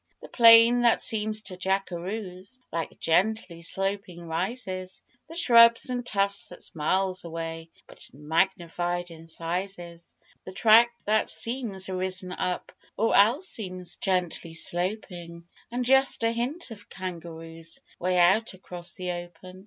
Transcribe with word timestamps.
The 0.19 0.29
plain 0.29 0.81
that 0.81 0.99
seems 0.99 1.41
to 1.41 1.57
Jackaroos 1.57 2.57
Like 2.73 2.99
gently 2.99 3.61
sloping 3.61 4.25
rises, 4.25 5.03
The 5.27 5.35
shrubs 5.35 5.91
and 5.91 6.03
tufts 6.03 6.49
that's 6.49 6.73
miles 6.73 7.23
away 7.23 7.69
But 7.85 8.09
magnified 8.11 9.11
in 9.11 9.27
sizes; 9.27 10.15
The 10.43 10.53
track 10.53 10.89
that 11.05 11.29
seems 11.29 11.87
arisen 11.87 12.31
up 12.31 12.71
Or 12.97 13.15
else 13.15 13.47
seems 13.47 13.97
gently 13.97 14.55
slopin', 14.55 15.43
And 15.69 15.85
just 15.85 16.23
a 16.23 16.31
hint 16.31 16.71
of 16.71 16.89
kangaroos 16.89 17.77
Way 17.99 18.17
out 18.17 18.55
across 18.55 18.95
the 18.95 19.11
open. 19.11 19.59